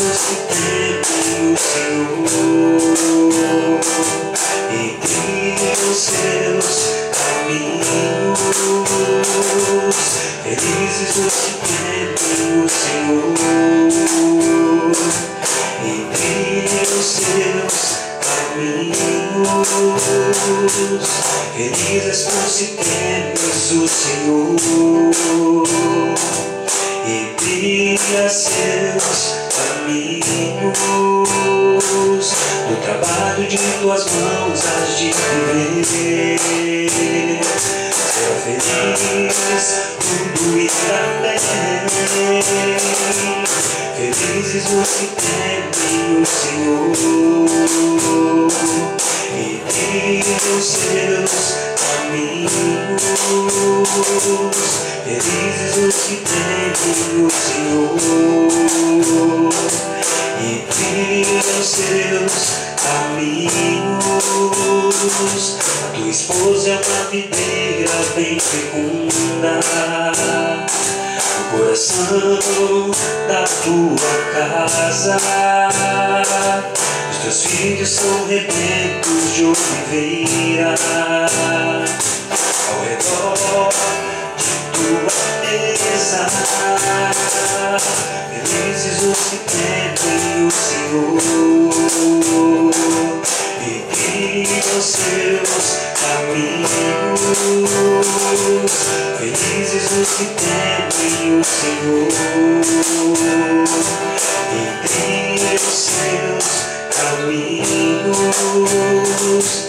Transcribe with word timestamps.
ressuscitei 0.00 0.96
o 1.00 1.56
Senhor 1.58 2.30
e 4.70 4.74
entre 4.74 5.76
os 5.90 5.98
seus 5.98 6.68
caminhos. 7.12 8.40
Felizes 10.42 11.14
os 11.16 11.34
que 11.44 11.52
temem 11.66 12.64
o 12.64 12.68
Senhor 12.68 13.34
e 15.84 15.86
entre 15.90 16.80
os 16.94 17.06
seus 17.06 17.76
caminhos. 18.24 19.68
Felizes 21.54 22.20
os 22.26 22.52
que 22.56 22.66
temem 22.76 23.34
o 23.36 23.88
Senhor 23.88 24.56
e 27.06 27.08
entre 27.10 27.94
os 27.94 28.32
seus 28.32 29.18
caminhos. 29.28 29.39
No 32.68 32.76
trabalho 32.76 33.46
de 33.48 33.58
tuas 33.80 34.04
mãos 34.12 34.64
has 34.64 34.98
de 34.98 35.12
viver. 35.52 36.38
Será 38.14 38.34
feliz, 38.44 39.66
tudo 39.98 40.58
irá 40.58 41.02
bem. 41.22 41.40
Felizes 43.96 44.66
os 44.70 44.90
que 44.90 45.06
temem 45.16 46.22
o 46.22 46.24
Senhor 46.26 46.94
e 49.36 49.38
trilham 49.68 50.60
seus 50.60 51.32
caminhos. 51.76 53.02
Felizes 55.04 55.72
os 55.76 55.96
que 56.06 56.16
temem 56.16 57.24
o 57.24 57.30
Senhor 57.30 59.19
trilham 61.60 62.26
seus 62.26 62.58
caminhos. 62.82 64.14
Tua 65.94 66.08
esposa 66.08 66.70
é 66.70 66.72
uma 66.74 67.04
videira 67.10 67.92
bem 68.14 68.40
fecunda. 68.40 69.60
O 71.38 71.44
coração 71.56 72.90
da 73.28 73.44
tua 73.62 74.10
casa. 74.32 75.16
Os 77.10 77.18
teus 77.18 77.44
filhos 77.44 77.90
são 77.90 78.26
rebentos 78.26 79.34
de 79.34 79.44
oliveira 79.44 80.74
ao 82.68 82.80
redor 82.84 83.68
de 84.38 84.50
tua 84.72 85.12
mesa. 85.42 86.24
Senhor 90.90 91.22
e 93.62 93.64
trilham 93.94 94.80
seus 94.82 95.66
caminhos. 96.00 97.20
Felizes 99.16 99.86
os 99.92 100.10
que 100.16 100.26
temem 100.34 101.38
o 101.38 101.42
Senhor 101.44 102.10
e 104.52 104.58
trilham 104.88 105.62
seus 105.70 106.46
caminhos. 106.96 108.34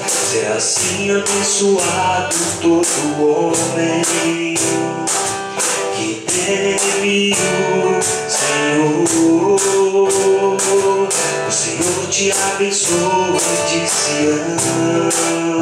Será 0.08 0.56
assim 0.56 1.12
abençoado 1.12 2.36
todo 2.62 3.00
homem 3.22 4.02
que 5.96 6.10
teme 6.26 7.36
o 7.36 7.71
te 12.32 12.40
abençoe 12.54 13.40
de 13.68 13.82
Sião. 13.90 15.60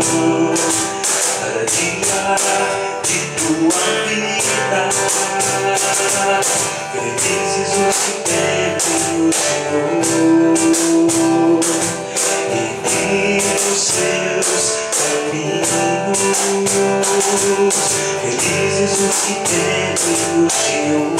Cada 1.42 1.64
dia 1.66 2.36
de 3.04 3.20
tua 3.38 3.80
vida. 4.08 4.82
Felizes 6.92 7.72
os 7.74 7.98
que 8.06 8.14
temem 8.24 9.30
Senhor 9.32 10.10
e 12.52 12.58
trilham 12.88 13.72
seus 13.76 14.66
caminhos. 15.32 15.70
Felizes 18.22 18.94
os 19.00 19.18
que 19.26 19.36
temem 19.50 20.20
o 20.38 20.50
Senhor 20.50 21.20